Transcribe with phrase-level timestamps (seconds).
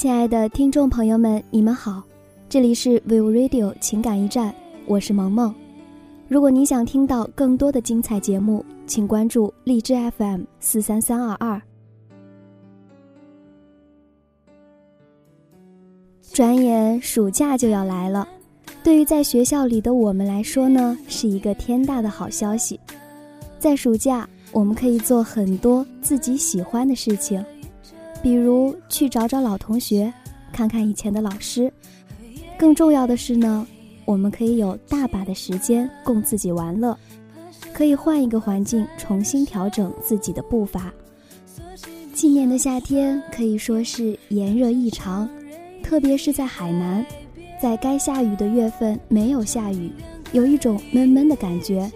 [0.00, 2.02] 亲爱的听众朋友们，你们好，
[2.48, 4.50] 这里是 Vivo Radio 情感驿站，
[4.86, 5.54] 我是萌萌。
[6.26, 11.60] 如果你想听到更多的精彩节目，请关注荔枝 FM 四三三二二。
[16.32, 18.26] 转眼暑假就要来了，
[18.82, 22.80] 对于在学校里的我们来说呢，是一个天大的好消息。
[23.58, 27.44] 在暑假，我们可以做很多自己喜欢的事情。
[28.22, 30.12] 比如去找找老同学，
[30.52, 31.72] 看看以前的老师。
[32.58, 33.66] 更重要的是呢，
[34.04, 36.96] 我们可以有大把的时间供自己玩乐，
[37.72, 40.92] 可以换一个环境，重新调整自己的步伐。
[42.12, 45.26] 今年的夏天可以说是炎热异常，
[45.82, 47.04] 特别是在海南，
[47.62, 49.90] 在该下雨的月份没有下雨，
[50.32, 51.90] 有一种闷闷的感觉。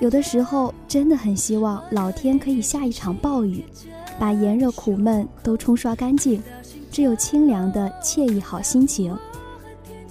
[0.00, 3.62] 有的时候真的很希望老天可以下一场暴雨。
[4.20, 6.42] 把炎热苦闷都冲刷干净，
[6.92, 9.16] 只有清凉的惬意好心情。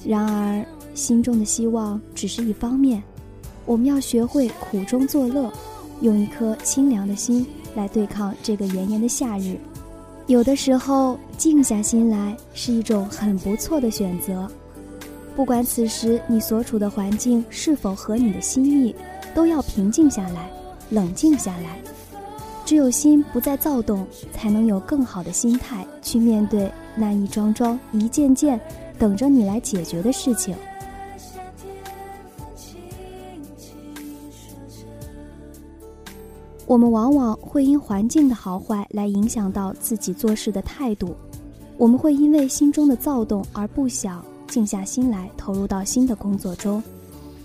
[0.04, 3.04] 然而，心中的希望只是一方面，
[3.68, 5.54] 我们要学会苦中作乐，
[6.02, 9.60] 用一颗清凉的心来对抗这个炎炎的夏日。
[10.26, 14.50] 有的时候，静下心来是一种很不错的选择。
[15.36, 18.96] 不管此时你所处的环境是否合你的心意，
[19.36, 20.50] 都要平静下来，
[20.90, 21.80] 冷静下来。
[22.70, 28.62] 只有心不再躁动，才能有更好的心态去面对那一桩桩、一件件
[29.00, 30.56] 等着你来解决的事情。
[36.68, 41.16] 我们往往会因环境的好坏来影响到自己做事的态度，
[41.76, 46.84] 我们会因为心中的躁动而不想静下心来投入到新的工作中，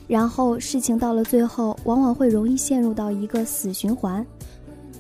[0.06, 4.22] 然后事情到了最后，往往会容易陷入到一个死循环。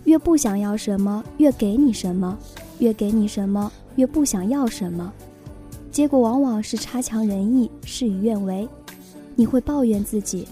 [0.04, 2.36] 越不想要什么，越给你什么；
[2.78, 5.12] 越给你什么，越不想要什么。
[5.90, 8.68] 结果往往是差强人意，事与愿违。
[9.36, 10.46] 你会抱怨自己，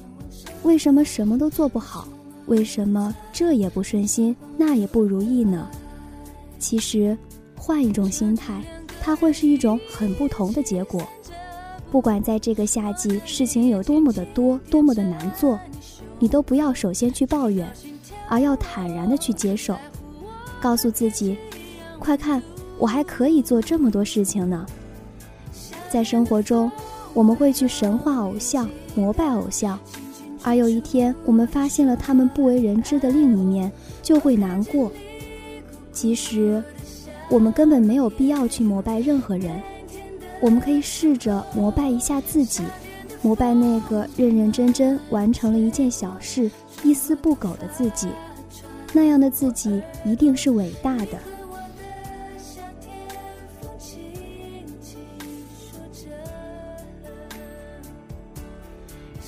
[0.62, 2.08] 为什么什么都做不好？
[2.46, 5.68] 为什么这也不顺心，那也不如意呢？
[6.58, 7.16] 其实，
[7.56, 8.62] 换一种心态，
[9.00, 11.02] 它会是一种很不同的结果。
[11.90, 15.58] 不管在这个夏季事情有多么的多，多么的难做，
[16.18, 17.68] 你都不要首先去抱怨。
[18.32, 19.76] 而要坦然的去接受，
[20.58, 21.36] 告诉自己
[22.00, 22.42] ：“快看，
[22.78, 24.64] 我还可以做这么多事情呢。”
[25.92, 26.72] 在生活中，
[27.12, 29.78] 我们会去神话偶像、膜拜偶像，
[30.42, 33.70] 而有一天我们发现了他们不为人知的另一面，
[34.02, 34.90] 就会难过。
[35.92, 36.64] 其实，
[37.28, 39.60] 我们根本没有必要去膜拜任何人，
[40.40, 42.62] 我们可以试着膜拜一下自己，
[43.22, 46.50] 膜拜那个认认真真完成了一件小事。
[46.82, 48.08] 一丝不苟的自己，
[48.92, 51.18] 那样的自己一定是伟大的。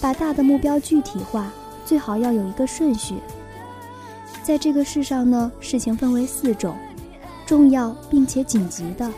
[0.01, 1.51] 把大的目标具体化，
[1.87, 3.15] 最好要有一个顺序。
[4.43, 6.77] 在这个世上呢，事情分为四种：
[7.47, 9.09] 重要并且紧急的，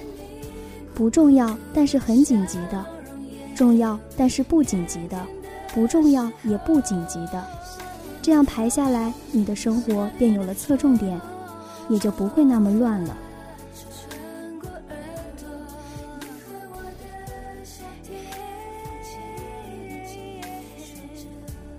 [0.94, 2.84] 不重要但是很紧急的，
[3.56, 5.20] 重要但是不紧急的，
[5.74, 7.44] 不重要也不紧急的。
[8.22, 11.18] 这样排下来，你的生活便有了侧重点，
[11.88, 13.16] 也就不会那么乱了。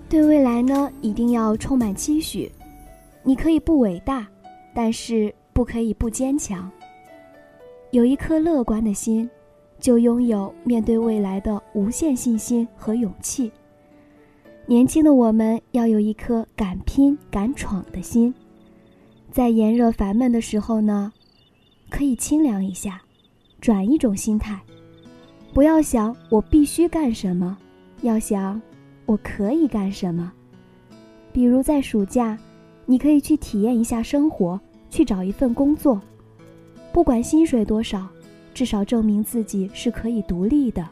[0.08, 2.50] 对未来呢，一定要充满期许。
[3.22, 4.26] 你可以不伟大，
[4.74, 6.70] 但是不可以不坚强。
[7.90, 9.28] 有一颗乐观的心，
[9.80, 13.50] 就拥有面对未来的无限信心和勇气。
[14.66, 18.34] 年轻的我们要有一颗敢拼敢闯的心，
[19.30, 21.12] 在炎热烦闷的时候呢，
[21.88, 23.00] 可以清凉一下，
[23.60, 24.60] 转一种心态，
[25.54, 27.56] 不要想我必须干什么，
[28.02, 28.60] 要想
[29.06, 30.30] 我可以干什么。
[31.32, 32.38] 比如在暑假，
[32.84, 34.60] 你可以去体验一下生活，
[34.90, 35.98] 去找一份工作，
[36.92, 38.06] 不管薪水多少，
[38.58, 40.84] 至少证明自己是可以独立的。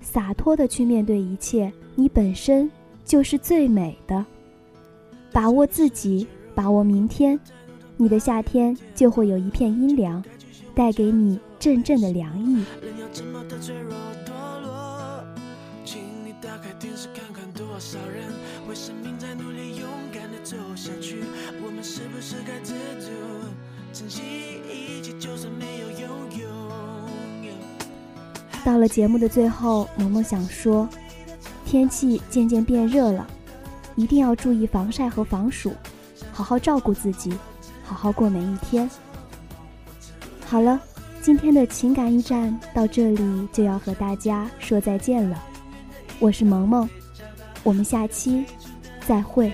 [0.00, 2.70] 洒脱的去面对一切，你本身
[3.04, 4.24] 就是最美的。
[5.32, 7.36] 把握自己，把握明天，
[7.96, 10.22] 你的夏天就会有一片阴凉，
[10.72, 12.64] 带给你阵阵的凉意。
[17.80, 18.26] 少人
[18.68, 21.24] 为生命在努力，勇敢地走下去
[21.64, 23.10] 我们是不是该知足，
[23.90, 24.20] 珍惜
[24.70, 26.09] 一切，就算没有拥。
[28.64, 30.88] 到了节目的最后，萌萌想说，
[31.64, 33.26] 天气渐渐变热了，
[33.96, 35.72] 一定要注意防晒和防暑，
[36.32, 37.32] 好好照顾自己，
[37.82, 38.88] 好好过每一天。
[40.46, 40.80] 好了，
[41.22, 45.42] 今天的情感驿站到这里就要和大家说再见了，
[46.18, 46.88] 我是萌萌，
[47.62, 48.44] 我们下期
[49.06, 49.52] 再会。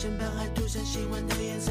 [0.00, 1.70] 身旁还涂上喜欢的颜色。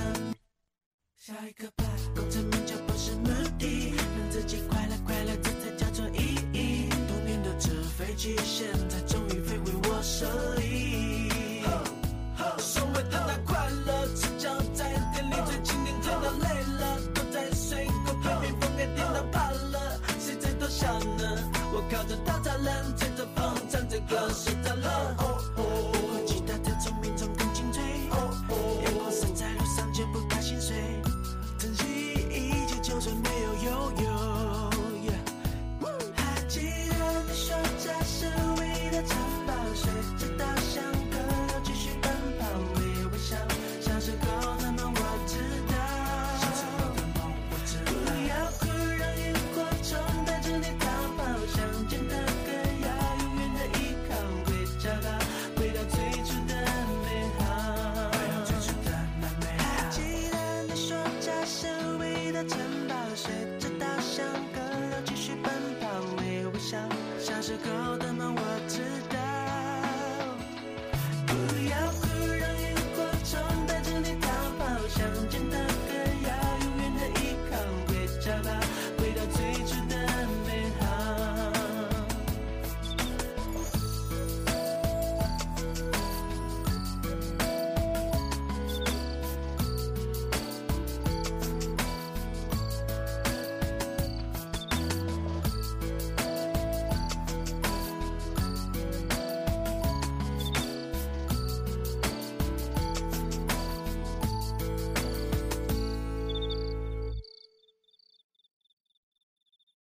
[1.18, 1.84] 下一个吧，
[2.16, 3.26] 功成名就不是目
[3.58, 6.90] 的，让自己快乐快乐，这才叫做意义。
[7.08, 10.28] 多年的纸飞机，现在终于飞回我手
[10.62, 11.32] 里。
[12.60, 21.52] 所谓的那快乐，赤脚在店里最经典，天到累了，躲在水果被蜜蜂给叮到怕了，谁在偷笑呢？
[21.74, 24.30] 我靠着稻草人，吹着风，唱着歌。
[24.36, 25.16] 睡着了